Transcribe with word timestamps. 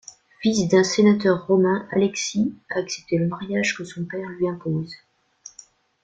Fils 0.41 0.67
d'un 0.67 0.83
sénateur 0.83 1.45
romain, 1.45 1.87
Alexis 1.91 2.55
a 2.71 2.79
accepté 2.79 3.19
le 3.19 3.27
mariage 3.27 3.77
que 3.77 3.83
son 3.83 4.03
père 4.03 4.29
lui 4.29 4.47
impose. 4.49 4.95